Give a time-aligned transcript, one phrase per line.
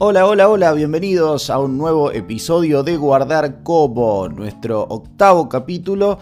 [0.00, 6.20] Hola, hola, hola, bienvenidos a un nuevo episodio de Guardar Como, nuestro octavo capítulo,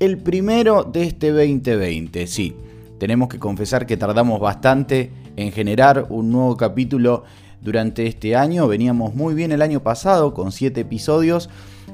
[0.00, 2.26] el primero de este 2020.
[2.26, 2.56] Sí,
[2.98, 7.24] tenemos que confesar que tardamos bastante en generar un nuevo capítulo
[7.60, 8.66] durante este año.
[8.66, 11.50] Veníamos muy bien el año pasado con 7 episodios,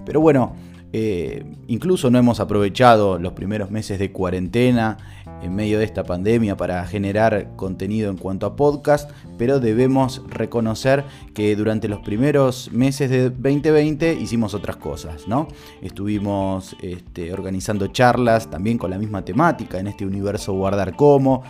[0.07, 0.53] pero bueno,
[0.97, 4.97] eh, incluso no hemos aprovechado los primeros meses de cuarentena
[5.43, 11.03] en medio de esta pandemia para generar contenido en cuanto a podcast, pero debemos reconocer
[11.35, 15.49] que durante los primeros meses de 2020 hicimos otras cosas, ¿no?
[15.83, 21.43] Estuvimos este, organizando charlas también con la misma temática en este universo Guardar Como.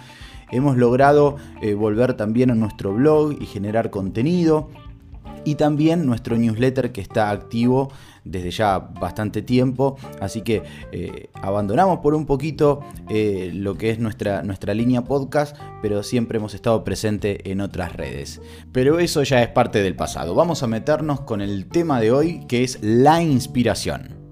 [0.53, 4.71] Hemos logrado eh, volver también a nuestro blog y generar contenido
[5.45, 7.93] y también nuestro newsletter que está activo
[8.25, 13.99] desde ya bastante tiempo, así que eh, abandonamos por un poquito eh, lo que es
[13.99, 18.41] nuestra, nuestra línea podcast, pero siempre hemos estado presente en otras redes.
[18.73, 20.35] Pero eso ya es parte del pasado.
[20.35, 24.25] Vamos a meternos con el tema de hoy que es la inspiración.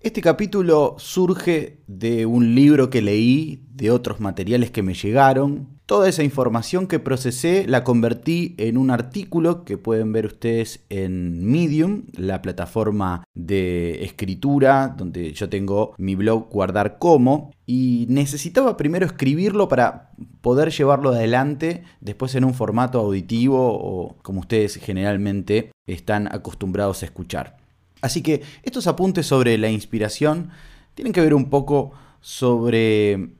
[0.00, 5.71] Este capítulo surge de un libro que leí, de otros materiales que me llegaron.
[5.86, 11.44] Toda esa información que procesé la convertí en un artículo que pueden ver ustedes en
[11.44, 17.52] Medium, la plataforma de escritura donde yo tengo mi blog Guardar Como.
[17.66, 24.40] Y necesitaba primero escribirlo para poder llevarlo adelante después en un formato auditivo o como
[24.40, 27.56] ustedes generalmente están acostumbrados a escuchar.
[28.02, 30.50] Así que estos apuntes sobre la inspiración
[30.94, 33.30] tienen que ver un poco sobre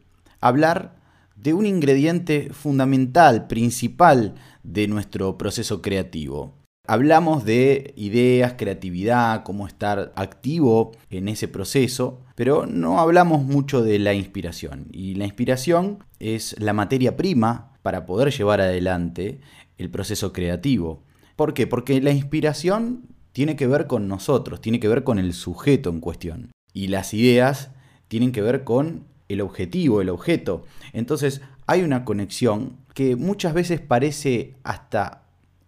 [0.41, 1.02] hablar
[1.43, 6.55] de un ingrediente fundamental, principal de nuestro proceso creativo.
[6.87, 13.99] Hablamos de ideas, creatividad, cómo estar activo en ese proceso, pero no hablamos mucho de
[13.99, 14.87] la inspiración.
[14.93, 19.41] Y la inspiración es la materia prima para poder llevar adelante
[19.79, 21.03] el proceso creativo.
[21.35, 21.67] ¿Por qué?
[21.67, 26.01] Porque la inspiración tiene que ver con nosotros, tiene que ver con el sujeto en
[26.01, 26.53] cuestión.
[26.73, 27.71] Y las ideas
[28.09, 30.65] tienen que ver con el objetivo, el objeto.
[30.93, 35.23] Entonces hay una conexión que muchas veces parece hasta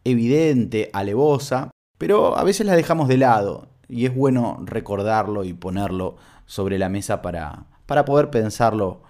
[0.05, 6.17] evidente, alevosa, pero a veces la dejamos de lado y es bueno recordarlo y ponerlo
[6.47, 9.03] sobre la mesa para, para poder pensarlo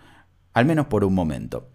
[0.53, 1.69] al menos por un momento.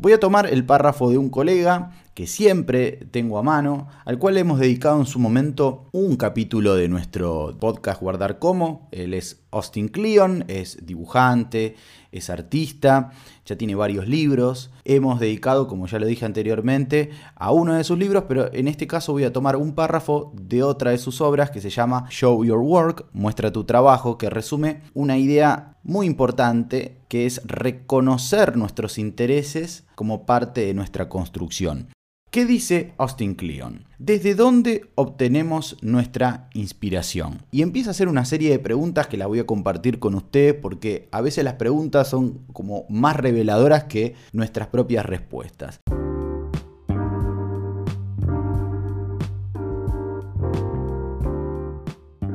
[0.00, 4.36] Voy a tomar el párrafo de un colega que siempre tengo a mano, al cual
[4.36, 8.88] hemos dedicado en su momento un capítulo de nuestro podcast Guardar Como.
[8.92, 11.74] Él es Austin Kleon, es dibujante,
[12.12, 13.10] es artista,
[13.44, 14.70] ya tiene varios libros.
[14.84, 18.86] Hemos dedicado, como ya lo dije anteriormente, a uno de sus libros, pero en este
[18.86, 22.44] caso voy a tomar un párrafo de otra de sus obras que se llama Show
[22.44, 28.98] Your Work, muestra tu trabajo, que resume una idea muy importante que es reconocer nuestros
[28.98, 31.88] intereses como parte de nuestra construcción.
[32.30, 33.86] ¿Qué dice Austin Kleon?
[33.98, 37.40] ¿Desde dónde obtenemos nuestra inspiración?
[37.50, 40.52] Y empieza a hacer una serie de preguntas que la voy a compartir con ustedes
[40.52, 45.80] porque a veces las preguntas son como más reveladoras que nuestras propias respuestas.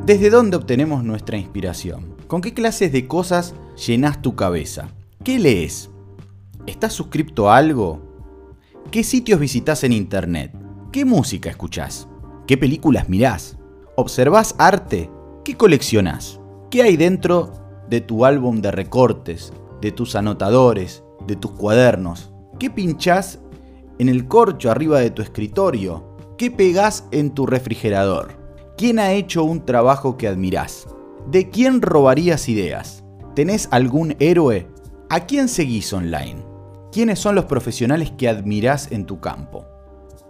[0.08, 2.16] ¿Desde dónde obtenemos nuestra inspiración?
[2.26, 3.54] ¿Con qué clases de cosas
[3.86, 4.90] llenas tu cabeza?
[5.24, 5.92] ¿Qué lees?
[6.66, 8.13] ¿Estás suscrito a algo?
[8.94, 10.56] ¿Qué sitios visitas en internet?
[10.92, 12.08] ¿Qué música escuchás?
[12.46, 13.58] ¿Qué películas mirás?
[13.96, 15.10] ¿Observás arte?
[15.44, 16.40] ¿Qué coleccionás?
[16.70, 17.54] ¿Qué hay dentro
[17.90, 19.52] de tu álbum de recortes,
[19.82, 22.32] de tus anotadores, de tus cuadernos?
[22.60, 23.40] ¿Qué pinchás
[23.98, 26.16] en el corcho arriba de tu escritorio?
[26.38, 28.38] ¿Qué pegás en tu refrigerador?
[28.78, 30.88] ¿Quién ha hecho un trabajo que admirás?
[31.32, 33.04] ¿De quién robarías ideas?
[33.34, 34.68] ¿Tenés algún héroe?
[35.10, 36.53] ¿A quién seguís online?
[36.94, 39.66] ¿Quiénes son los profesionales que admirás en tu campo?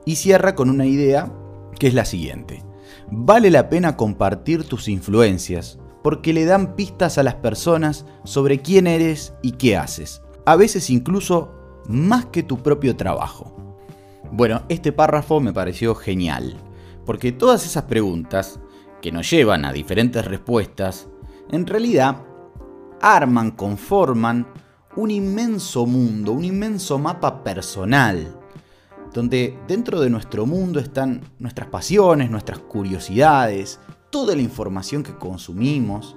[0.06, 1.30] Y cierra con una idea
[1.78, 2.64] que es la siguiente.
[3.12, 8.88] Vale la pena compartir tus influencias porque le dan pistas a las personas sobre quién
[8.88, 10.22] eres y qué haces.
[10.46, 11.52] A veces incluso
[11.90, 13.54] más que tu propio trabajo.
[14.32, 16.56] Bueno, este párrafo me pareció genial,
[17.06, 18.62] porque todas esas preguntas,
[19.02, 21.10] que nos llevan a diferentes respuestas,
[21.52, 22.22] en realidad
[23.02, 24.48] arman, conforman
[24.96, 28.40] un inmenso mundo, un inmenso mapa personal,
[29.14, 33.80] donde dentro de nuestro mundo están nuestras pasiones, nuestras curiosidades,
[34.10, 36.16] toda la información que consumimos,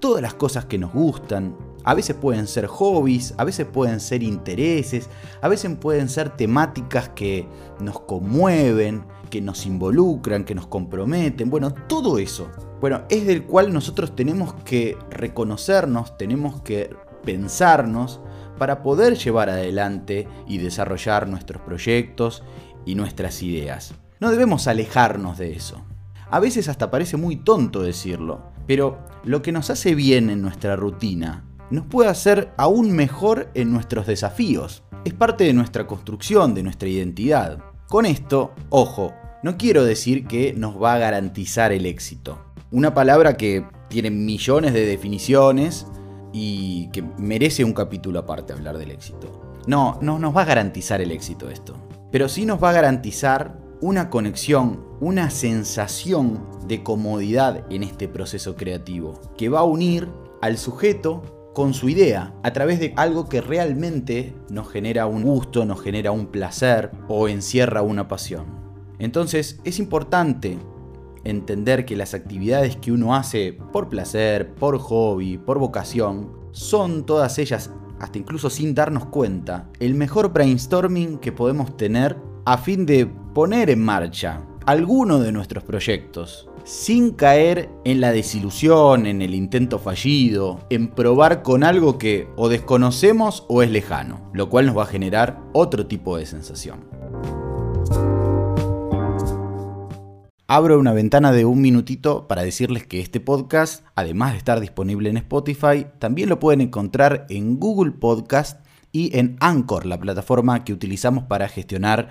[0.00, 1.56] todas las cosas que nos gustan.
[1.84, 5.08] A veces pueden ser hobbies, a veces pueden ser intereses,
[5.40, 7.48] a veces pueden ser temáticas que
[7.80, 11.48] nos conmueven, que nos involucran, que nos comprometen.
[11.50, 12.48] Bueno, todo eso.
[12.80, 16.90] Bueno, es del cual nosotros tenemos que reconocernos, tenemos que
[17.24, 18.20] pensarnos
[18.58, 22.42] para poder llevar adelante y desarrollar nuestros proyectos
[22.84, 23.94] y nuestras ideas.
[24.20, 25.84] No debemos alejarnos de eso.
[26.30, 30.76] A veces hasta parece muy tonto decirlo, pero lo que nos hace bien en nuestra
[30.76, 34.82] rutina nos puede hacer aún mejor en nuestros desafíos.
[35.04, 37.58] Es parte de nuestra construcción, de nuestra identidad.
[37.88, 42.38] Con esto, ojo, no quiero decir que nos va a garantizar el éxito.
[42.70, 45.86] Una palabra que tiene millones de definiciones
[46.38, 49.56] y que merece un capítulo aparte hablar del éxito.
[49.66, 51.76] No, no nos va a garantizar el éxito esto.
[52.12, 58.54] Pero sí nos va a garantizar una conexión, una sensación de comodidad en este proceso
[58.56, 60.08] creativo, que va a unir
[60.40, 65.64] al sujeto con su idea a través de algo que realmente nos genera un gusto,
[65.64, 68.46] nos genera un placer o encierra una pasión.
[69.00, 70.58] Entonces es importante
[71.28, 77.38] entender que las actividades que uno hace por placer, por hobby, por vocación, son todas
[77.38, 77.70] ellas,
[78.00, 83.70] hasta incluso sin darnos cuenta, el mejor brainstorming que podemos tener a fin de poner
[83.70, 90.60] en marcha alguno de nuestros proyectos, sin caer en la desilusión, en el intento fallido,
[90.68, 94.86] en probar con algo que o desconocemos o es lejano, lo cual nos va a
[94.86, 96.80] generar otro tipo de sensación.
[100.50, 105.10] Abro una ventana de un minutito para decirles que este podcast, además de estar disponible
[105.10, 110.72] en Spotify, también lo pueden encontrar en Google Podcast y en Anchor, la plataforma que
[110.72, 112.08] utilizamos para gestionar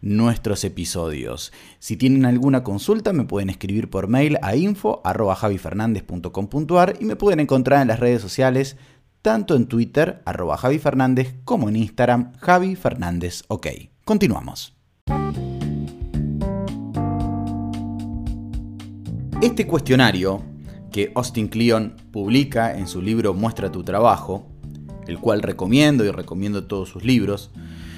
[0.00, 1.52] nuestros episodios.
[1.78, 7.82] Si tienen alguna consulta me pueden escribir por mail a info.javifernandez.com.ar y me pueden encontrar
[7.82, 8.78] en las redes sociales
[9.20, 10.58] tanto en Twitter arroba
[11.44, 13.66] como en Instagram Javi Fernández OK.
[14.06, 14.74] Continuamos.
[19.42, 20.42] Este cuestionario
[20.92, 24.46] que Austin Kleon publica en su libro Muestra tu trabajo,
[25.06, 27.50] el cual recomiendo y recomiendo todos sus libros,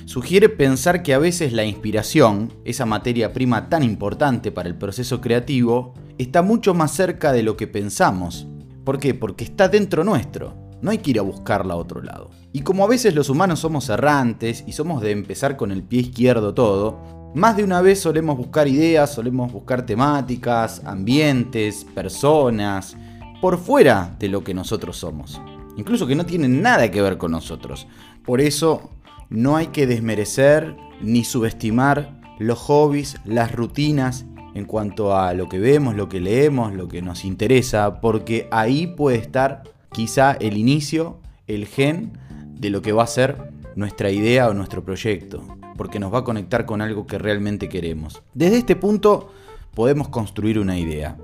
[0.06, 5.20] sugiere pensar que a veces la inspiración, esa materia prima tan importante para el proceso
[5.20, 8.46] creativo, está mucho más cerca de lo que pensamos.
[8.84, 9.14] ¿Por qué?
[9.14, 10.56] Porque está dentro nuestro.
[10.80, 12.30] No hay que ir a buscarla a otro lado.
[12.52, 16.00] Y como a veces los humanos somos errantes y somos de empezar con el pie
[16.00, 22.96] izquierdo todo, más de una vez solemos buscar ideas, solemos buscar temáticas, ambientes, personas,
[23.42, 25.38] por fuera de lo que nosotros somos.
[25.76, 27.86] Incluso que no tienen nada que ver con nosotros.
[28.24, 28.90] Por eso
[29.28, 34.24] no hay que desmerecer ni subestimar los hobbies, las rutinas
[34.54, 38.86] en cuanto a lo que vemos, lo que leemos, lo que nos interesa, porque ahí
[38.86, 39.62] puede estar
[39.92, 42.18] quizá el inicio, el gen
[42.54, 45.44] de lo que va a ser nuestra idea o nuestro proyecto,
[45.76, 48.22] porque nos va a conectar con algo que realmente queremos.
[48.34, 49.32] Desde este punto
[49.74, 51.16] podemos construir una idea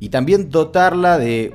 [0.00, 1.54] y también dotarla de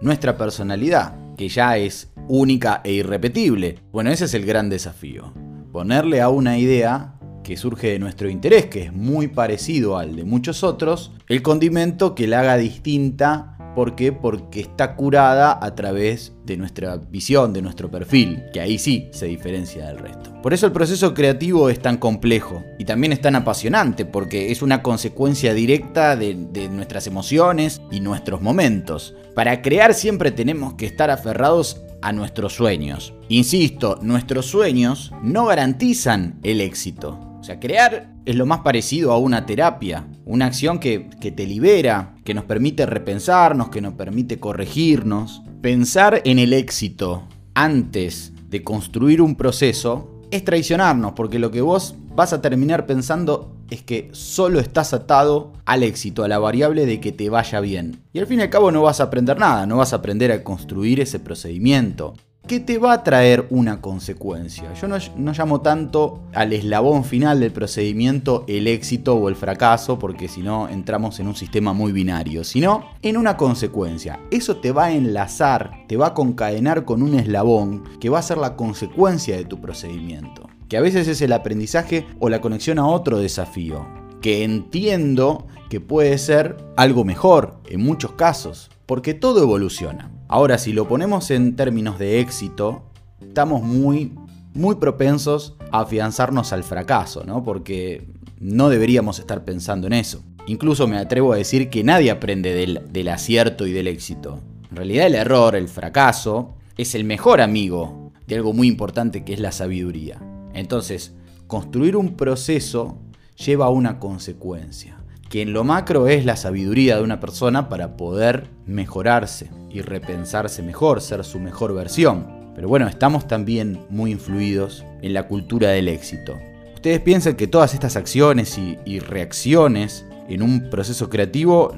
[0.00, 3.78] nuestra personalidad, que ya es única e irrepetible.
[3.92, 5.32] Bueno, ese es el gran desafío.
[5.72, 10.24] Ponerle a una idea que surge de nuestro interés, que es muy parecido al de
[10.24, 14.12] muchos otros, el condimento que la haga distinta ¿Por qué?
[14.12, 19.26] Porque está curada a través de nuestra visión, de nuestro perfil, que ahí sí se
[19.26, 20.30] diferencia del resto.
[20.42, 24.60] Por eso el proceso creativo es tan complejo y también es tan apasionante, porque es
[24.60, 29.14] una consecuencia directa de, de nuestras emociones y nuestros momentos.
[29.34, 33.14] Para crear siempre tenemos que estar aferrados a nuestros sueños.
[33.28, 37.31] Insisto, nuestros sueños no garantizan el éxito.
[37.42, 42.14] O sea, crear es lo más parecido a una terapia, una acción que, te libera,
[42.24, 45.42] que nos permite repensarnos, que nos permite corregirnos.
[45.60, 51.96] Pensar en el éxito antes de construir un proceso es traicionarnos, porque lo que vos
[52.14, 57.00] vas a terminar pensando es que solo estás atado al éxito, a la variable de
[57.00, 58.04] que te vaya bien.
[58.12, 60.30] Y al fin y al cabo no vas a aprender nada, no vas a aprender
[60.30, 62.14] a construir ese procedimiento
[62.46, 64.72] que te va a traer una consecuencia.
[64.74, 69.98] Yo no, no, llamo tanto al eslabón final del procedimiento el éxito o el fracaso,
[69.98, 74.20] porque si no entramos en un sistema muy binario, sino en una consecuencia.
[74.30, 78.22] Eso te va a enlazar, te va a concadenar con un eslabón que va a
[78.22, 82.78] ser la consecuencia de tu procedimiento que a veces es el aprendizaje o la conexión
[82.78, 83.86] a otro desafío,
[84.22, 90.10] que entiendo que puede ser algo mejor en muchos casos, porque todo evoluciona.
[90.28, 92.84] Ahora, si lo ponemos en términos de éxito,
[93.20, 94.12] estamos muy,
[94.54, 97.44] muy propensos a afianzarnos al fracaso, ¿no?
[97.44, 98.08] Porque
[98.38, 100.22] no deberíamos estar pensando en eso.
[100.46, 104.40] Incluso me atrevo a decir que nadie aprende del, del acierto y del éxito.
[104.70, 109.34] En realidad el error, el fracaso, es el mejor amigo de algo muy importante que
[109.34, 110.18] es la sabiduría.
[110.54, 111.12] Entonces,
[111.46, 112.98] construir un proceso
[113.36, 114.96] lleva a una consecuencia,
[115.32, 120.62] que en lo macro es la sabiduría de una persona para poder mejorarse y repensarse
[120.62, 122.26] mejor, ser su mejor versión.
[122.54, 126.38] Pero bueno, estamos también muy influidos en la cultura del éxito.
[126.74, 131.74] Ustedes piensan que todas estas acciones y, reacciones en un proceso creativo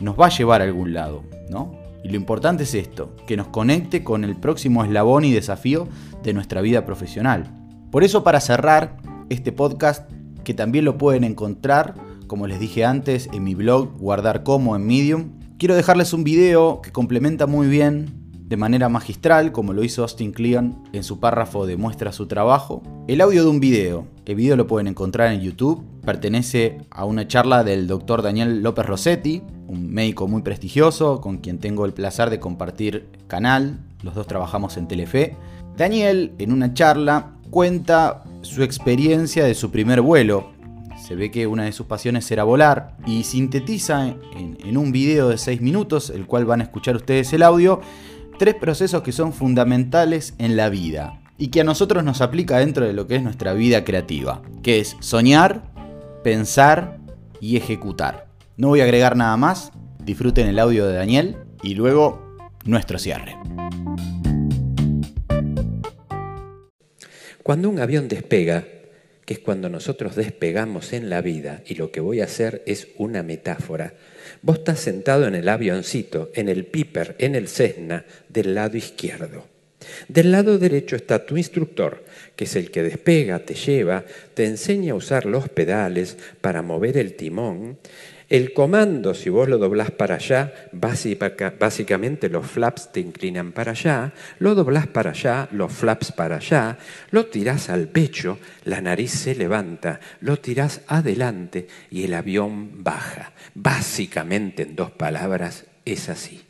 [0.00, 1.78] nos va a llevar a algún lado, ¿no?
[2.04, 5.88] Y lo importante es esto, que nos conecte con el próximo eslabón y desafío
[6.22, 7.50] de nuestra vida profesional.
[7.90, 8.98] Por eso para cerrar
[9.30, 10.10] este podcast,
[10.44, 11.94] que también lo pueden encontrar,
[12.28, 16.80] como les dije antes, en mi blog Guardar Como en Medium, quiero dejarles un video
[16.82, 18.14] que complementa muy bien
[18.48, 22.82] de manera magistral, como lo hizo Austin Kleon en su párrafo de muestra su trabajo,
[23.08, 24.06] el audio de un video.
[24.24, 28.86] El video lo pueden encontrar en YouTube, pertenece a una charla del doctor Daniel López
[28.86, 34.26] Rossetti, un médico muy prestigioso con quien tengo el placer de compartir canal, los dos
[34.26, 35.36] trabajamos en Telefe.
[35.76, 40.57] Daniel, en una charla, cuenta su experiencia de su primer vuelo.
[41.08, 45.38] Se ve que una de sus pasiones era volar y sintetiza en, un video de
[45.38, 47.80] 6 minutos, el cual van a escuchar ustedes el audio,
[48.38, 52.84] tres procesos que son fundamentales en la vida y que a nosotros nos aplica dentro
[52.84, 55.72] de lo que es nuestra vida creativa, que es soñar,
[56.22, 56.98] pensar
[57.40, 58.26] y ejecutar.
[58.58, 59.72] No voy a agregar nada más,
[60.04, 62.36] disfruten el audio de Daniel y luego
[62.66, 63.34] nuestro cierre.
[67.42, 68.66] Cuando un avión despega,
[69.28, 72.88] que es cuando nosotros despegamos en la vida, y lo que voy a hacer es
[72.96, 73.92] una metáfora,
[74.40, 79.44] Vos estás sentado en el avioncito, en el Piper, en el Cessna, del lado izquierdo.
[80.08, 82.04] Del lado derecho está tu instructor,
[82.36, 86.96] que es el que despega, te lleva, te enseña a usar los pedales para mover
[86.96, 87.76] el timón
[88.28, 94.12] el comando, si vos lo doblás para allá, básicamente los flaps te inclinan para allá,
[94.38, 96.76] lo doblás para allá, los flaps para allá,
[97.10, 103.32] lo tirás al pecho, la nariz se levanta, lo tirás adelante y el avión baja.
[103.54, 106.42] Básicamente, en dos palabras, es así.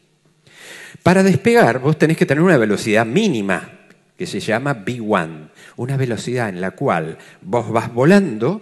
[1.05, 3.71] Para despegar, vos tenés que tener una velocidad mínima,
[4.17, 8.61] que se llama B1, una velocidad en la cual vos vas volando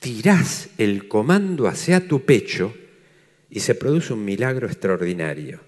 [0.00, 2.74] tirás el comando hacia tu pecho
[3.50, 5.60] y se produce un milagro extraordinario.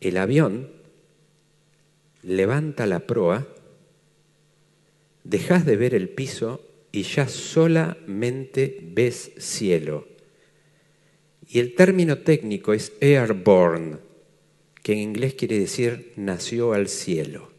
[0.00, 0.70] El avión
[2.22, 3.46] levanta la proa,
[5.24, 10.06] dejas de ver el piso y ya solamente ves cielo.
[11.48, 13.96] Y el término técnico es airborne,
[14.82, 17.50] que en inglés quiere decir nació al cielo,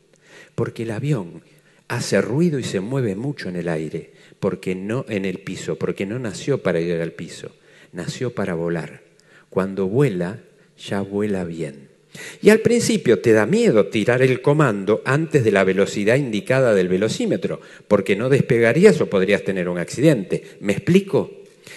[0.55, 1.43] porque el avión
[1.91, 6.05] hace ruido y se mueve mucho en el aire porque no en el piso, porque
[6.05, 7.51] no nació para ir al piso,
[7.91, 9.01] nació para volar.
[9.50, 10.39] Cuando vuela,
[10.77, 11.89] ya vuela bien.
[12.41, 16.88] Y al principio te da miedo tirar el comando antes de la velocidad indicada del
[16.88, 20.43] velocímetro, porque no despegarías o podrías tener un accidente.
[20.62, 21.29] ¿Me explico?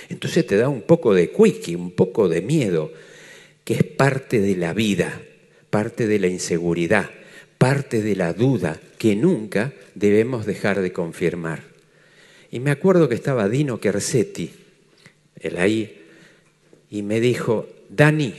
[0.09, 2.93] Entonces te da un poco de quickie, un poco de miedo,
[3.65, 5.21] que es parte de la vida,
[5.71, 7.11] parte de la inseguridad,
[7.65, 11.63] parte de la duda que nunca debemos dejar de confirmar.
[12.51, 14.51] Y me acuerdo que estaba Dino Kersetti,
[15.41, 16.05] él ahí,
[16.91, 18.35] y me dijo, Dani,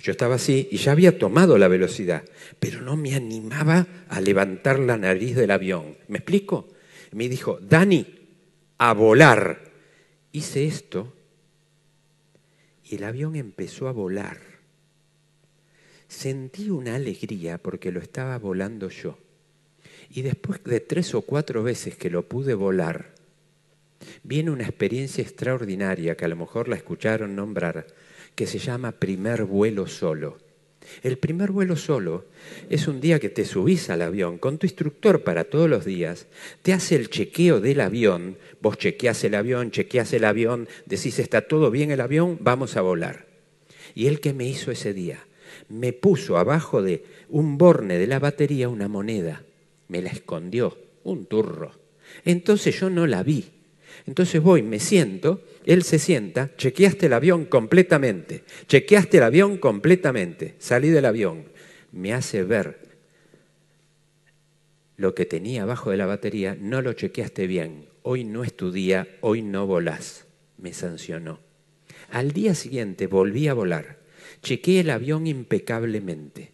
[0.00, 2.24] yo estaba así y ya había tomado la velocidad,
[2.58, 5.96] pero no me animaba a levantar la nariz del avión.
[6.08, 6.66] ¿Me explico?
[7.12, 8.04] Me dijo, Dani,
[8.78, 9.60] a volar.
[10.32, 11.12] Hice esto
[12.82, 14.49] y el avión empezó a volar.
[16.10, 19.16] Sentí una alegría porque lo estaba volando yo.
[20.12, 23.14] Y después de tres o cuatro veces que lo pude volar,
[24.24, 27.86] viene una experiencia extraordinaria que a lo mejor la escucharon nombrar,
[28.34, 30.38] que se llama primer vuelo solo.
[31.04, 32.24] El primer vuelo solo
[32.68, 36.26] es un día que te subís al avión con tu instructor para todos los días,
[36.62, 41.42] te hace el chequeo del avión, vos chequeás el avión, chequeás el avión, decís está
[41.42, 43.26] todo bien el avión, vamos a volar.
[43.94, 45.24] Y él que me hizo ese día,
[45.68, 49.42] me puso abajo de un borne de la batería una moneda,
[49.88, 51.72] me la escondió, un turro.
[52.24, 53.50] Entonces yo no la vi,
[54.06, 60.54] entonces voy, me siento, él se sienta, chequeaste el avión completamente, chequeaste el avión completamente,
[60.58, 61.44] salí del avión,
[61.92, 62.90] me hace ver
[64.96, 68.70] lo que tenía abajo de la batería, no lo chequeaste bien, hoy no es tu
[68.72, 70.26] día, hoy no volás,
[70.58, 71.40] me sancionó.
[72.10, 73.99] Al día siguiente volví a volar,
[74.42, 76.50] chequeé el avión impecablemente.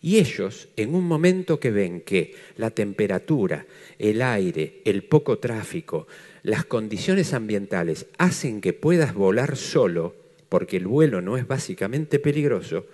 [0.00, 3.64] Y ellos, en un momento que ven que la temperatura,
[3.98, 6.06] el aire, el poco tráfico,
[6.42, 10.14] las condiciones ambientales hacen que puedas volar solo,
[10.50, 12.86] porque el vuelo no es básicamente peligroso,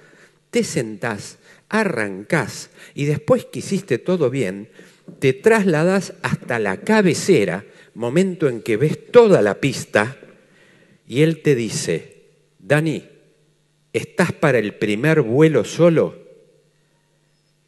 [0.50, 4.69] te sentás, arrancás y después que hiciste todo bien,
[5.19, 10.17] te trasladas hasta la cabecera, momento en que ves toda la pista,
[11.09, 12.23] y él te dice,
[12.61, 13.05] Dani,
[13.92, 16.18] ¿estás para el primer vuelo solo?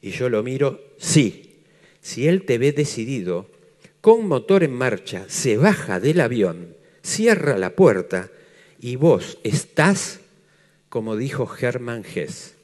[0.01, 1.61] Y yo lo miro, sí.
[2.01, 3.49] Si él te ve decidido,
[4.01, 8.31] con motor en marcha, se baja del avión, cierra la puerta
[8.81, 10.21] y vos estás,
[10.89, 12.57] como dijo Hermann Hess,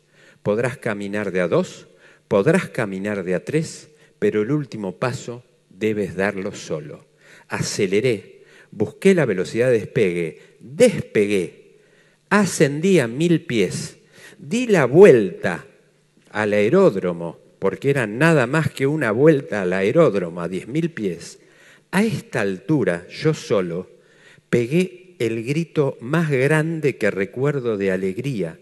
[0.43, 1.87] podrás caminar de a dos,
[2.27, 3.89] podrás caminar de a tres,
[4.19, 7.07] pero el último paso debes darlo solo.
[7.47, 11.68] Aceleré, busqué la velocidad de despegue, despegué,
[12.31, 13.99] ascendí a mil pies,
[14.39, 15.67] di la vuelta
[16.31, 21.41] al aeródromo, porque era nada más que una vuelta al aeródromo a diez mil pies.
[21.91, 23.91] A esta altura, yo solo,
[24.51, 28.59] pegué el grito más grande que recuerdo de alegría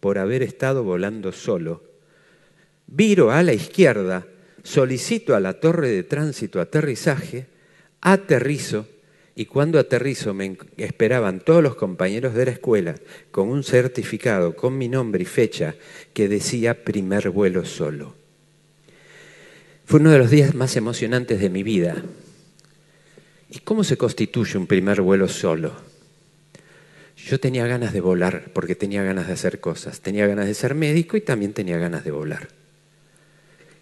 [0.00, 1.84] por haber estado volando solo.
[2.86, 4.26] Viro a la izquierda,
[4.64, 7.46] solicito a la torre de tránsito aterrizaje,
[8.00, 8.86] aterrizo
[9.36, 12.94] y cuando aterrizo me esperaban todos los compañeros de la escuela
[13.30, 15.74] con un certificado con mi nombre y fecha
[16.12, 18.14] que decía primer vuelo solo.
[19.86, 22.02] Fue uno de los días más emocionantes de mi vida.
[23.50, 25.72] ¿Y cómo se constituye un primer vuelo solo?
[27.16, 30.00] Yo tenía ganas de volar porque tenía ganas de hacer cosas.
[30.00, 32.48] Tenía ganas de ser médico y también tenía ganas de volar.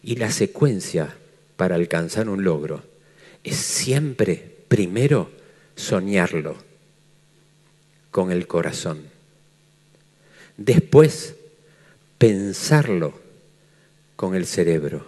[0.03, 1.15] Y la secuencia
[1.57, 2.83] para alcanzar un logro
[3.45, 5.31] es siempre, primero,
[5.79, 6.57] soñarlo
[8.11, 9.05] con el corazón.
[10.57, 11.37] Después,
[12.19, 13.19] pensarlo
[14.17, 15.07] con el cerebro.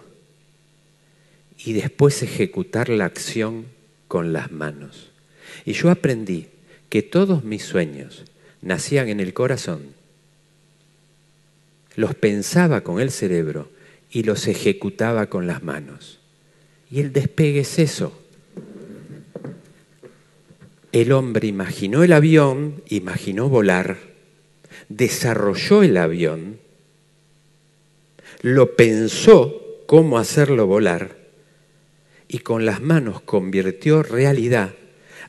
[1.57, 3.65] Y después ejecutar la acción
[4.07, 5.11] con las manos.
[5.65, 6.47] Y yo aprendí
[6.89, 8.23] que todos mis sueños
[8.61, 9.93] nacían en el corazón,
[11.95, 13.69] los pensaba con el cerebro
[14.09, 16.19] y los ejecutaba con las manos.
[16.89, 18.20] Y el despegue es eso.
[20.91, 23.97] El hombre imaginó el avión, imaginó volar,
[24.89, 26.59] desarrolló el avión,
[28.41, 31.15] lo pensó cómo hacerlo volar
[32.27, 34.73] y con las manos convirtió realidad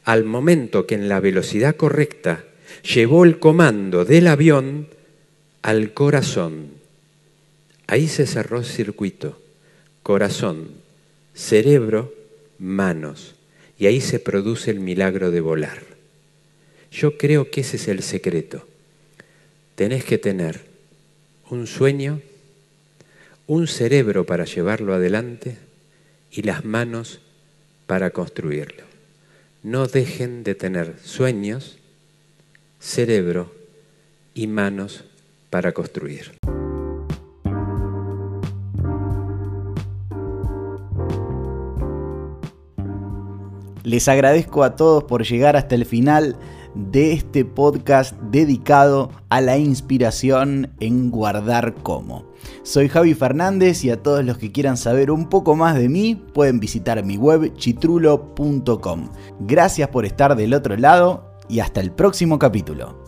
[0.04, 2.44] al momento que en la velocidad correcta
[2.82, 4.88] llevó el comando del avión
[5.62, 6.70] al corazón.
[7.86, 9.38] Ahí se cerró el circuito.
[10.02, 10.68] Corazón,
[11.34, 12.12] cerebro,
[12.58, 13.36] manos.
[13.78, 15.82] Y ahí se produce el milagro de volar.
[16.90, 18.66] Yo creo que ese es el secreto.
[19.74, 20.60] Tenés que tener
[21.48, 22.20] un sueño,
[23.46, 25.56] un cerebro para llevarlo adelante
[26.30, 27.20] y las manos
[27.86, 28.84] para construirlo.
[29.62, 31.78] No dejen de tener sueños,
[32.80, 33.54] cerebro
[34.34, 35.04] y manos
[35.50, 36.41] para construir.
[43.92, 46.36] Les agradezco a todos por llegar hasta el final
[46.74, 52.24] de este podcast dedicado a la inspiración en guardar como.
[52.62, 56.14] Soy Javi Fernández y a todos los que quieran saber un poco más de mí
[56.14, 59.10] pueden visitar mi web chitrulo.com.
[59.40, 63.01] Gracias por estar del otro lado y hasta el próximo capítulo.